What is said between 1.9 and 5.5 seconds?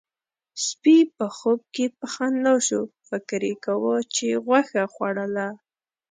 په خندا شو، فکر يې کاوه چې غوښه خوړله.